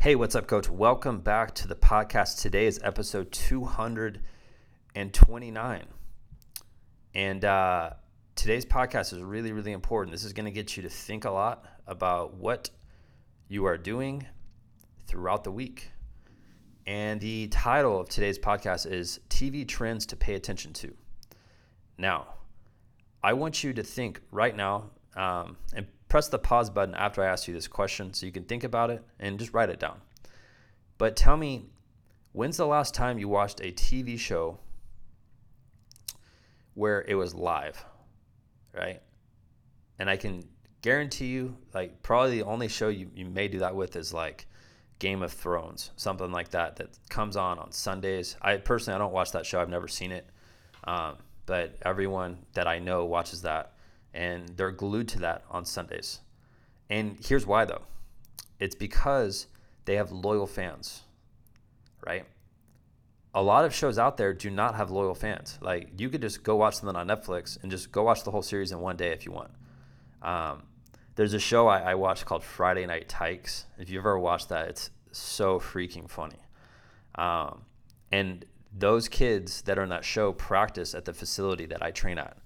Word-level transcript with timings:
Hey, 0.00 0.14
what's 0.14 0.36
up, 0.36 0.46
coach? 0.46 0.70
Welcome 0.70 1.18
back 1.18 1.56
to 1.56 1.66
the 1.66 1.74
podcast. 1.74 2.40
Today 2.40 2.66
is 2.66 2.78
episode 2.84 3.32
229. 3.32 5.86
And 7.16 7.44
uh, 7.44 7.90
today's 8.36 8.64
podcast 8.64 9.12
is 9.12 9.20
really, 9.20 9.50
really 9.50 9.72
important. 9.72 10.12
This 10.12 10.22
is 10.22 10.32
going 10.32 10.44
to 10.44 10.52
get 10.52 10.76
you 10.76 10.84
to 10.84 10.88
think 10.88 11.24
a 11.24 11.32
lot 11.32 11.64
about 11.84 12.34
what 12.34 12.70
you 13.48 13.64
are 13.64 13.76
doing 13.76 14.24
throughout 15.08 15.42
the 15.42 15.50
week. 15.50 15.90
And 16.86 17.20
the 17.20 17.48
title 17.48 18.00
of 18.00 18.08
today's 18.08 18.38
podcast 18.38 18.88
is 18.88 19.18
TV 19.28 19.66
Trends 19.66 20.06
to 20.06 20.14
Pay 20.14 20.36
Attention 20.36 20.72
to. 20.74 20.94
Now, 21.98 22.34
I 23.20 23.32
want 23.32 23.64
you 23.64 23.72
to 23.72 23.82
think 23.82 24.20
right 24.30 24.54
now 24.54 24.90
um, 25.16 25.56
and 25.74 25.88
press 26.08 26.28
the 26.28 26.38
pause 26.38 26.70
button 26.70 26.94
after 26.94 27.22
I 27.22 27.26
ask 27.26 27.48
you 27.48 27.54
this 27.54 27.68
question 27.68 28.14
so 28.14 28.26
you 28.26 28.32
can 28.32 28.44
think 28.44 28.64
about 28.64 28.90
it 28.90 29.04
and 29.18 29.38
just 29.38 29.52
write 29.52 29.70
it 29.70 29.78
down. 29.78 30.00
But 30.96 31.16
tell 31.16 31.36
me, 31.36 31.66
when's 32.32 32.56
the 32.56 32.66
last 32.66 32.94
time 32.94 33.18
you 33.18 33.28
watched 33.28 33.60
a 33.60 33.72
TV 33.72 34.18
show 34.18 34.58
where 36.74 37.04
it 37.06 37.14
was 37.14 37.34
live, 37.34 37.84
right? 38.74 39.02
And 39.98 40.08
I 40.08 40.16
can 40.16 40.44
guarantee 40.80 41.26
you, 41.26 41.56
like, 41.74 42.02
probably 42.02 42.38
the 42.38 42.46
only 42.46 42.68
show 42.68 42.88
you, 42.88 43.10
you 43.14 43.24
may 43.24 43.48
do 43.48 43.58
that 43.58 43.74
with 43.74 43.96
is 43.96 44.14
like 44.14 44.46
Game 44.98 45.22
of 45.22 45.32
Thrones, 45.32 45.90
something 45.96 46.30
like 46.30 46.50
that, 46.50 46.76
that 46.76 46.96
comes 47.08 47.36
on 47.36 47.58
on 47.58 47.72
Sundays. 47.72 48.36
I 48.40 48.56
personally, 48.56 48.96
I 48.96 48.98
don't 48.98 49.12
watch 49.12 49.32
that 49.32 49.44
show, 49.44 49.60
I've 49.60 49.68
never 49.68 49.88
seen 49.88 50.12
it. 50.12 50.28
Um, 50.84 51.16
but 51.46 51.76
everyone 51.82 52.38
that 52.54 52.66
I 52.66 52.78
know 52.78 53.04
watches 53.04 53.42
that 53.42 53.72
and 54.14 54.48
they're 54.56 54.70
glued 54.70 55.08
to 55.08 55.18
that 55.20 55.44
on 55.50 55.64
Sundays. 55.64 56.20
And 56.90 57.18
here's 57.24 57.46
why 57.46 57.64
though 57.64 57.82
it's 58.58 58.74
because 58.74 59.46
they 59.84 59.96
have 59.96 60.10
loyal 60.10 60.46
fans, 60.46 61.02
right? 62.04 62.26
A 63.34 63.42
lot 63.42 63.64
of 63.64 63.74
shows 63.74 63.98
out 63.98 64.16
there 64.16 64.32
do 64.32 64.50
not 64.50 64.74
have 64.74 64.90
loyal 64.90 65.14
fans. 65.14 65.58
Like 65.60 66.00
you 66.00 66.08
could 66.08 66.22
just 66.22 66.42
go 66.42 66.56
watch 66.56 66.76
something 66.76 66.96
on 66.96 67.06
Netflix 67.08 67.60
and 67.62 67.70
just 67.70 67.92
go 67.92 68.02
watch 68.02 68.24
the 68.24 68.30
whole 68.30 68.42
series 68.42 68.72
in 68.72 68.80
one 68.80 68.96
day 68.96 69.12
if 69.12 69.24
you 69.24 69.32
want. 69.32 69.50
Um, 70.22 70.64
there's 71.14 71.34
a 71.34 71.38
show 71.38 71.68
I, 71.68 71.92
I, 71.92 71.94
watched 71.94 72.26
called 72.26 72.42
Friday 72.42 72.86
Night 72.86 73.08
Tykes. 73.08 73.66
If 73.78 73.88
you've 73.88 74.00
ever 74.00 74.18
watched 74.18 74.48
that, 74.48 74.68
it's 74.68 74.90
so 75.12 75.60
freaking 75.60 76.08
funny. 76.08 76.38
Um, 77.14 77.62
and 78.10 78.44
those 78.76 79.08
kids 79.08 79.62
that 79.62 79.78
are 79.78 79.82
in 79.82 79.88
that 79.90 80.04
show 80.04 80.32
practice 80.32 80.94
at 80.94 81.04
the 81.04 81.12
facility 81.12 81.66
that 81.66 81.82
I 81.82 81.90
train 81.90 82.18
at. 82.18 82.36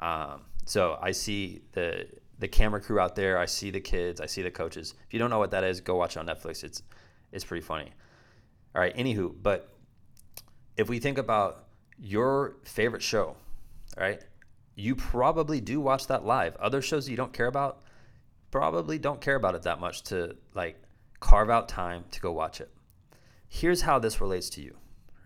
Um, 0.00 0.42
so 0.68 0.98
I 1.00 1.12
see 1.12 1.62
the 1.72 2.06
the 2.38 2.46
camera 2.46 2.80
crew 2.80 3.00
out 3.00 3.16
there. 3.16 3.38
I 3.38 3.46
see 3.46 3.70
the 3.70 3.80
kids. 3.80 4.20
I 4.20 4.26
see 4.26 4.42
the 4.42 4.50
coaches. 4.50 4.94
If 5.06 5.14
you 5.14 5.18
don't 5.18 5.30
know 5.30 5.38
what 5.38 5.50
that 5.52 5.64
is, 5.64 5.80
go 5.80 5.96
watch 5.96 6.16
it 6.16 6.20
on 6.20 6.26
Netflix. 6.26 6.62
It's 6.62 6.82
it's 7.32 7.44
pretty 7.44 7.64
funny. 7.64 7.90
All 8.74 8.82
right. 8.82 8.94
Anywho, 8.94 9.34
but 9.42 9.72
if 10.76 10.88
we 10.88 10.98
think 10.98 11.16
about 11.16 11.64
your 11.98 12.56
favorite 12.64 13.02
show, 13.02 13.36
right, 13.96 14.22
you 14.74 14.94
probably 14.94 15.60
do 15.60 15.80
watch 15.80 16.06
that 16.08 16.26
live. 16.26 16.54
Other 16.56 16.82
shows 16.82 17.08
you 17.08 17.16
don't 17.16 17.32
care 17.32 17.46
about, 17.46 17.82
probably 18.50 18.98
don't 18.98 19.22
care 19.22 19.36
about 19.36 19.54
it 19.54 19.62
that 19.62 19.80
much 19.80 20.02
to 20.04 20.36
like 20.54 20.80
carve 21.18 21.48
out 21.48 21.68
time 21.68 22.04
to 22.10 22.20
go 22.20 22.30
watch 22.30 22.60
it. 22.60 22.70
Here's 23.48 23.80
how 23.80 23.98
this 23.98 24.20
relates 24.20 24.50
to 24.50 24.60
you, 24.60 24.76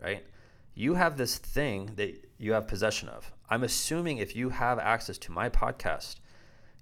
right? 0.01 0.25
You 0.75 0.95
have 0.95 1.17
this 1.17 1.37
thing 1.37 1.91
that 1.97 2.31
you 2.39 2.53
have 2.53 2.69
possession 2.69 3.09
of. 3.09 3.31
I'm 3.53 3.65
assuming 3.65 4.17
if 4.17 4.35
you 4.35 4.49
have 4.49 4.79
access 4.79 5.19
to 5.19 5.31
my 5.31 5.51
podcast, 5.51 6.17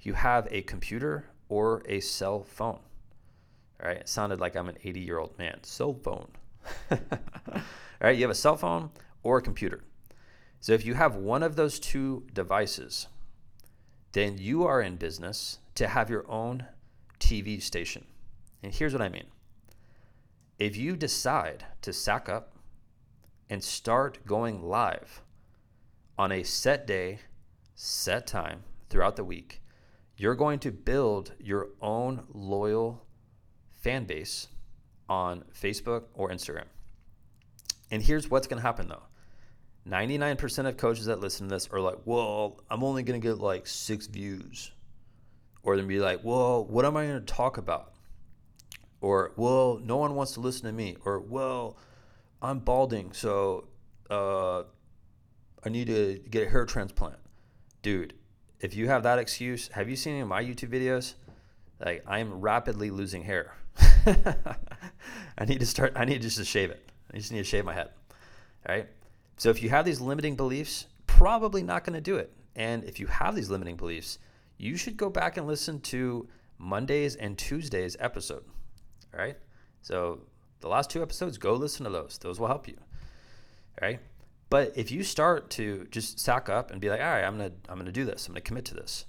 you 0.02 0.12
have 0.12 0.46
a 0.52 0.62
computer 0.62 1.24
or 1.48 1.82
a 1.84 1.98
cell 1.98 2.44
phone. 2.44 2.78
All 3.82 3.88
right, 3.88 3.96
it 3.96 4.08
sounded 4.08 4.38
like 4.38 4.54
I'm 4.54 4.68
an 4.68 4.78
80 4.84 5.00
year 5.00 5.18
old 5.18 5.36
man. 5.36 5.58
Cell 5.64 5.94
phone. 5.94 6.28
All 6.92 6.98
right, 8.00 8.16
you 8.16 8.22
have 8.22 8.30
a 8.30 8.36
cell 8.36 8.56
phone 8.56 8.90
or 9.24 9.38
a 9.38 9.42
computer. 9.42 9.82
So 10.60 10.72
if 10.72 10.86
you 10.86 10.94
have 10.94 11.16
one 11.16 11.42
of 11.42 11.56
those 11.56 11.80
two 11.80 12.24
devices, 12.32 13.08
then 14.12 14.38
you 14.38 14.64
are 14.64 14.80
in 14.80 14.94
business 14.94 15.58
to 15.74 15.88
have 15.88 16.08
your 16.08 16.24
own 16.30 16.66
TV 17.18 17.60
station. 17.60 18.04
And 18.62 18.72
here's 18.72 18.92
what 18.92 19.02
I 19.02 19.08
mean 19.08 19.26
if 20.56 20.76
you 20.76 20.94
decide 20.94 21.64
to 21.82 21.92
sack 21.92 22.28
up 22.28 22.52
and 23.48 23.64
start 23.64 24.24
going 24.24 24.62
live 24.62 25.20
on 26.20 26.30
a 26.30 26.42
set 26.42 26.86
day, 26.86 27.18
set 27.74 28.26
time 28.26 28.62
throughout 28.90 29.16
the 29.16 29.24
week, 29.24 29.62
you're 30.18 30.34
going 30.34 30.58
to 30.58 30.70
build 30.70 31.32
your 31.38 31.68
own 31.80 32.22
loyal 32.34 33.06
fan 33.80 34.04
base 34.04 34.48
on 35.08 35.42
Facebook 35.58 36.02
or 36.12 36.28
Instagram. 36.28 36.66
And 37.90 38.02
here's 38.02 38.28
what's 38.28 38.46
going 38.46 38.58
to 38.60 38.66
happen 38.66 38.86
though 38.86 39.04
99% 39.88 40.68
of 40.68 40.76
coaches 40.76 41.06
that 41.06 41.20
listen 41.20 41.48
to 41.48 41.54
this 41.54 41.70
are 41.72 41.80
like, 41.80 41.96
well, 42.04 42.60
I'm 42.68 42.84
only 42.84 43.02
going 43.02 43.18
to 43.18 43.26
get 43.26 43.38
like 43.38 43.66
six 43.66 44.06
views. 44.06 44.72
Or 45.62 45.74
they'll 45.74 45.86
be 45.86 46.00
like, 46.00 46.22
well, 46.22 46.66
what 46.66 46.84
am 46.84 46.98
I 46.98 47.06
going 47.06 47.18
to 47.18 47.24
talk 47.24 47.56
about? 47.56 47.94
Or, 49.00 49.32
well, 49.36 49.80
no 49.82 49.96
one 49.96 50.14
wants 50.14 50.32
to 50.32 50.40
listen 50.40 50.66
to 50.66 50.72
me. 50.72 50.98
Or, 51.06 51.18
well, 51.18 51.78
I'm 52.42 52.58
balding, 52.58 53.12
so 53.14 53.68
uh, 54.10 54.64
I 55.64 55.68
need 55.68 55.88
to 55.88 56.20
get 56.30 56.46
a 56.46 56.50
hair 56.50 56.64
transplant. 56.64 57.16
Dude, 57.82 58.14
if 58.60 58.74
you 58.74 58.88
have 58.88 59.02
that 59.02 59.18
excuse, 59.18 59.68
have 59.68 59.88
you 59.88 59.96
seen 59.96 60.14
any 60.14 60.22
of 60.22 60.28
my 60.28 60.42
YouTube 60.42 60.70
videos? 60.70 61.14
Like 61.84 62.04
I'm 62.06 62.40
rapidly 62.40 62.90
losing 62.90 63.22
hair. 63.22 63.54
I 65.38 65.44
need 65.46 65.60
to 65.60 65.66
start 65.66 65.92
I 65.96 66.04
need 66.04 66.22
just 66.22 66.36
to 66.38 66.44
shave 66.44 66.70
it. 66.70 66.90
I 67.12 67.16
just 67.16 67.32
need 67.32 67.38
to 67.38 67.44
shave 67.44 67.64
my 67.64 67.74
head. 67.74 67.90
All 68.68 68.74
right? 68.74 68.88
So 69.36 69.48
if 69.48 69.62
you 69.62 69.70
have 69.70 69.84
these 69.84 70.00
limiting 70.00 70.36
beliefs, 70.36 70.86
probably 71.06 71.62
not 71.62 71.84
going 71.84 71.94
to 71.94 72.00
do 72.00 72.16
it. 72.16 72.32
And 72.56 72.84
if 72.84 73.00
you 73.00 73.06
have 73.06 73.34
these 73.34 73.48
limiting 73.48 73.76
beliefs, 73.76 74.18
you 74.58 74.76
should 74.76 74.96
go 74.96 75.08
back 75.08 75.38
and 75.38 75.46
listen 75.46 75.80
to 75.80 76.28
Mondays 76.58 77.16
and 77.16 77.38
Tuesdays 77.38 77.96
episode. 77.98 78.44
All 79.14 79.20
right? 79.20 79.36
So 79.80 80.20
the 80.60 80.68
last 80.68 80.90
two 80.90 81.02
episodes, 81.02 81.38
go 81.38 81.54
listen 81.54 81.84
to 81.84 81.90
those. 81.90 82.18
Those 82.18 82.38
will 82.38 82.48
help 82.48 82.68
you. 82.68 82.76
All 83.80 83.88
right? 83.88 84.00
But 84.50 84.72
if 84.76 84.90
you 84.90 85.04
start 85.04 85.48
to 85.50 85.86
just 85.90 86.18
sack 86.18 86.48
up 86.48 86.72
and 86.72 86.80
be 86.80 86.90
like, 86.90 87.00
all 87.00 87.06
right, 87.06 87.24
I'm 87.24 87.38
gonna 87.38 87.52
I'm 87.68 87.78
gonna 87.78 87.92
do 87.92 88.04
this, 88.04 88.26
I'm 88.26 88.34
gonna 88.34 88.40
commit 88.42 88.64
to 88.66 88.74
this, 88.74 89.06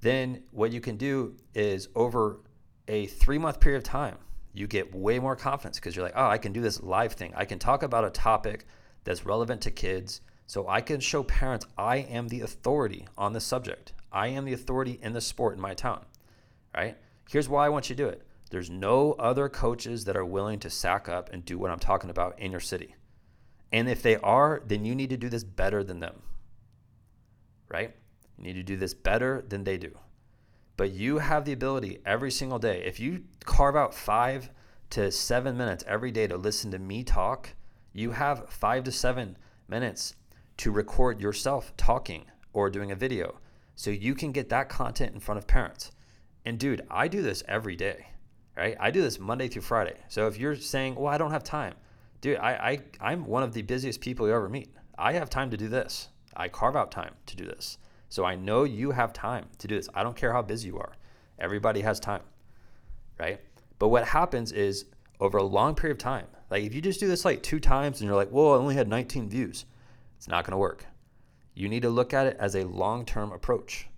then 0.00 0.42
what 0.50 0.72
you 0.72 0.80
can 0.80 0.96
do 0.96 1.36
is 1.54 1.88
over 1.94 2.40
a 2.88 3.06
three 3.06 3.38
month 3.38 3.60
period 3.60 3.78
of 3.78 3.84
time, 3.84 4.18
you 4.52 4.66
get 4.66 4.94
way 4.94 5.20
more 5.20 5.36
confidence 5.36 5.78
because 5.78 5.94
you're 5.94 6.04
like, 6.04 6.16
oh, 6.16 6.26
I 6.26 6.36
can 6.36 6.52
do 6.52 6.60
this 6.60 6.82
live 6.82 7.12
thing. 7.12 7.32
I 7.36 7.44
can 7.44 7.60
talk 7.60 7.84
about 7.84 8.04
a 8.04 8.10
topic 8.10 8.66
that's 9.04 9.24
relevant 9.24 9.62
to 9.62 9.70
kids. 9.70 10.20
So 10.46 10.68
I 10.68 10.80
can 10.80 11.00
show 11.00 11.22
parents 11.22 11.64
I 11.78 11.98
am 11.98 12.28
the 12.28 12.42
authority 12.42 13.06
on 13.16 13.32
this 13.32 13.44
subject. 13.44 13.92
I 14.10 14.26
am 14.26 14.44
the 14.44 14.52
authority 14.52 14.98
in 15.00 15.12
the 15.12 15.20
sport 15.20 15.54
in 15.54 15.60
my 15.60 15.74
town. 15.74 16.04
Right? 16.74 16.98
Here's 17.30 17.48
why 17.48 17.64
I 17.64 17.68
want 17.68 17.88
you 17.88 17.96
to 17.96 18.02
do 18.02 18.08
it. 18.08 18.26
There's 18.50 18.68
no 18.68 19.12
other 19.12 19.48
coaches 19.48 20.04
that 20.04 20.16
are 20.16 20.24
willing 20.24 20.58
to 20.58 20.68
sack 20.68 21.08
up 21.08 21.32
and 21.32 21.44
do 21.44 21.56
what 21.56 21.70
I'm 21.70 21.78
talking 21.78 22.10
about 22.10 22.38
in 22.38 22.50
your 22.50 22.60
city. 22.60 22.96
And 23.72 23.88
if 23.88 24.02
they 24.02 24.16
are, 24.16 24.62
then 24.66 24.84
you 24.84 24.94
need 24.94 25.10
to 25.10 25.16
do 25.16 25.28
this 25.28 25.44
better 25.44 25.82
than 25.82 26.00
them. 26.00 26.22
Right? 27.68 27.94
You 28.38 28.44
need 28.44 28.54
to 28.54 28.62
do 28.62 28.76
this 28.76 28.94
better 28.94 29.42
than 29.48 29.64
they 29.64 29.78
do. 29.78 29.96
But 30.76 30.90
you 30.90 31.18
have 31.18 31.44
the 31.44 31.52
ability 31.52 32.00
every 32.04 32.30
single 32.30 32.58
day. 32.58 32.82
If 32.84 33.00
you 33.00 33.24
carve 33.44 33.76
out 33.76 33.94
five 33.94 34.50
to 34.90 35.10
seven 35.10 35.56
minutes 35.56 35.84
every 35.86 36.10
day 36.10 36.26
to 36.26 36.36
listen 36.36 36.70
to 36.72 36.78
me 36.78 37.02
talk, 37.02 37.50
you 37.92 38.10
have 38.10 38.48
five 38.50 38.84
to 38.84 38.92
seven 38.92 39.36
minutes 39.68 40.16
to 40.58 40.70
record 40.70 41.20
yourself 41.20 41.72
talking 41.76 42.24
or 42.52 42.68
doing 42.68 42.90
a 42.90 42.96
video. 42.96 43.38
So 43.74 43.90
you 43.90 44.14
can 44.14 44.32
get 44.32 44.48
that 44.50 44.68
content 44.68 45.14
in 45.14 45.20
front 45.20 45.38
of 45.38 45.46
parents. 45.46 45.92
And 46.44 46.58
dude, 46.58 46.82
I 46.90 47.08
do 47.08 47.22
this 47.22 47.42
every 47.48 47.76
day, 47.76 48.06
right? 48.56 48.76
I 48.78 48.90
do 48.90 49.00
this 49.00 49.18
Monday 49.18 49.48
through 49.48 49.62
Friday. 49.62 49.96
So 50.08 50.26
if 50.26 50.38
you're 50.38 50.56
saying, 50.56 50.96
well, 50.96 51.12
I 51.12 51.18
don't 51.18 51.30
have 51.30 51.44
time, 51.44 51.74
dude, 52.22 52.38
I, 52.38 52.52
I 52.52 52.78
I'm 53.12 53.26
one 53.26 53.42
of 53.42 53.52
the 53.52 53.60
busiest 53.60 54.00
people 54.00 54.26
you 54.26 54.32
ever 54.32 54.48
meet. 54.48 54.74
I 54.96 55.12
have 55.12 55.28
time 55.28 55.50
to 55.50 55.58
do 55.58 55.68
this. 55.68 56.08
I 56.34 56.48
carve 56.48 56.76
out 56.76 56.90
time 56.90 57.14
to 57.26 57.36
do 57.36 57.44
this. 57.44 57.76
So 58.08 58.24
I 58.24 58.36
know 58.36 58.64
you 58.64 58.92
have 58.92 59.12
time 59.12 59.46
to 59.58 59.68
do 59.68 59.76
this. 59.76 59.88
I 59.94 60.02
don't 60.02 60.16
care 60.16 60.32
how 60.32 60.40
busy 60.40 60.68
you 60.68 60.78
are. 60.78 60.92
Everybody 61.38 61.82
has 61.82 62.00
time. 62.00 62.22
Right? 63.18 63.40
But 63.78 63.88
what 63.88 64.06
happens 64.06 64.52
is 64.52 64.86
over 65.20 65.38
a 65.38 65.42
long 65.42 65.74
period 65.74 65.96
of 65.96 65.98
time, 65.98 66.26
like 66.50 66.62
if 66.62 66.74
you 66.74 66.80
just 66.80 67.00
do 67.00 67.08
this 67.08 67.24
like 67.24 67.42
two 67.42 67.60
times 67.60 68.00
and 68.00 68.08
you're 68.08 68.16
like, 68.16 68.30
whoa, 68.30 68.52
I 68.52 68.56
only 68.56 68.74
had 68.74 68.88
19 68.88 69.28
views, 69.28 69.64
it's 70.16 70.28
not 70.28 70.44
going 70.44 70.52
to 70.52 70.58
work. 70.58 70.86
You 71.54 71.68
need 71.68 71.82
to 71.82 71.90
look 71.90 72.14
at 72.14 72.26
it 72.26 72.36
as 72.38 72.54
a 72.54 72.64
long 72.64 73.04
term 73.04 73.32
approach. 73.32 73.88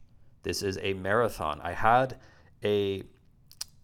This 0.42 0.62
is 0.62 0.78
a 0.82 0.94
marathon. 0.94 1.60
I 1.62 1.72
had 1.72 2.16
a 2.62 3.02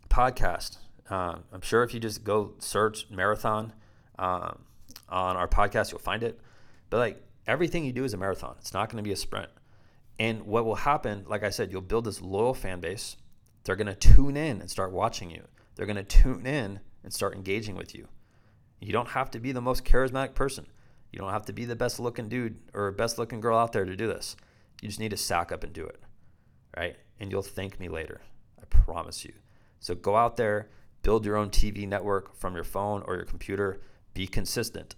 podcast. 0.09 0.79
Uh, 1.09 1.37
I'm 1.53 1.61
sure 1.63 1.83
if 1.83 1.93
you 1.95 2.01
just 2.01 2.25
go 2.25 2.55
search 2.59 3.11
marathon, 3.11 3.73
um, 4.20 4.61
on 5.08 5.37
our 5.37 5.49
podcast. 5.49 5.90
You'll 5.90 5.99
find 5.99 6.22
it. 6.22 6.38
But 6.90 6.99
like 6.99 7.22
everything 7.46 7.84
you 7.84 7.93
do 7.93 8.05
is 8.05 8.14
a 8.14 8.17
marathon. 8.17 8.55
It's 8.61 8.72
not 8.72 8.88
going 8.88 9.02
to 9.02 9.08
be 9.08 9.12
a 9.12 9.17
sprint. 9.17 9.50
And 10.19 10.43
what 10.43 10.64
will 10.64 10.76
happen, 10.76 11.25
like 11.26 11.43
I 11.43 11.50
said, 11.50 11.72
you'll 11.72 11.81
build 11.81 12.05
this 12.05 12.20
loyal 12.20 12.55
fan 12.55 12.81
base. 12.81 13.17
They're 13.64 13.76
going 13.76 13.87
to 13.87 13.94
tune 13.94 14.37
in 14.37 14.61
and 14.61 14.70
start 14.70 14.93
watching 14.93 15.31
you. 15.31 15.43
They're 15.75 15.87
going 15.87 15.96
to 15.96 16.05
tune 16.05 16.46
in 16.46 16.81
and 17.02 17.12
start 17.12 17.34
engaging 17.34 17.75
with 17.75 17.94
you. 17.94 18.06
You 18.81 18.93
don't 18.93 19.08
have 19.08 19.31
to 19.32 19.40
be 19.40 19.52
the 19.52 19.61
most 19.61 19.84
charismatic 19.84 20.34
person. 20.34 20.67
You 21.12 21.19
don't 21.19 21.31
have 21.31 21.46
to 21.46 21.52
be 21.52 21.64
the 21.64 21.76
best 21.76 21.99
looking 21.99 22.28
dude 22.28 22.58
or 22.75 22.90
best 22.93 23.19
looking 23.19 23.40
girl 23.40 23.58
out 23.58 23.72
there 23.72 23.84
to 23.84 23.96
do 23.96 24.06
this. 24.06 24.37
You 24.81 24.88
just 24.88 25.00
need 25.00 25.11
to 25.11 25.17
sack 25.17 25.52
up 25.52 25.64
and 25.64 25.72
do 25.72 25.84
it. 25.87 26.00
Right? 26.76 26.96
And 27.19 27.31
you'll 27.31 27.43
thank 27.43 27.81
me 27.81 27.88
later. 27.88 28.20
I 28.61 28.64
promise 28.67 29.25
you. 29.25 29.32
So 29.81 29.94
go 29.94 30.17
out 30.17 30.37
there, 30.37 30.69
build 31.02 31.25
your 31.25 31.37
own 31.37 31.50
TV 31.50 31.88
network 31.88 32.37
from 32.37 32.55
your 32.55 32.64
phone 32.64 33.02
or 33.06 33.17
your 33.17 33.25
computer. 33.25 33.81
Be 34.15 34.27
consistent. 34.27 34.97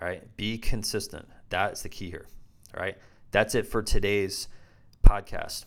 All 0.00 0.08
right? 0.08 0.36
Be 0.36 0.58
consistent. 0.58 1.28
That's 1.48 1.82
the 1.82 1.88
key 1.88 2.10
here. 2.10 2.26
All 2.76 2.82
right? 2.82 2.96
That's 3.30 3.54
it 3.54 3.66
for 3.66 3.82
today's 3.82 4.48
podcast. 5.04 5.64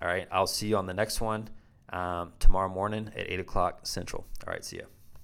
All 0.00 0.08
right? 0.08 0.28
I'll 0.30 0.46
see 0.46 0.68
you 0.68 0.76
on 0.76 0.86
the 0.86 0.94
next 0.94 1.20
one 1.20 1.48
um, 1.92 2.32
tomorrow 2.38 2.68
morning 2.68 3.10
at 3.16 3.30
8 3.30 3.40
o'clock 3.40 3.86
Central. 3.86 4.26
All 4.46 4.52
right. 4.52 4.64
See 4.64 4.76
you. 4.76 4.86